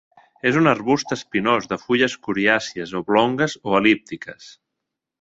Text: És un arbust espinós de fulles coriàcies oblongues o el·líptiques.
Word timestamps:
És 0.51 0.55
un 0.61 0.69
arbust 0.71 1.13
espinós 1.15 1.69
de 1.73 1.79
fulles 1.83 2.17
coriàcies 2.29 2.97
oblongues 3.05 3.59
o 3.69 3.81
el·líptiques. 3.83 4.53